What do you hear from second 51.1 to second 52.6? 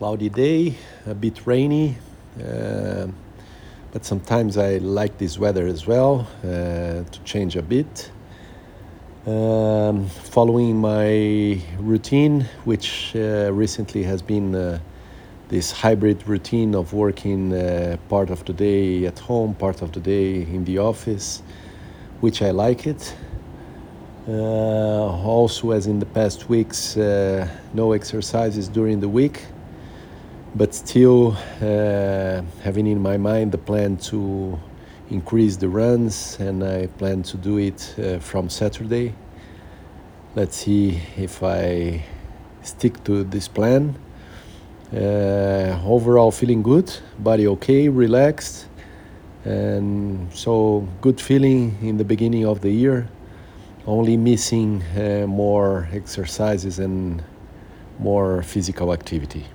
feeling in the beginning of